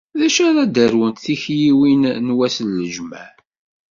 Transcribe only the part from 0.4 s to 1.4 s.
ara d-arwent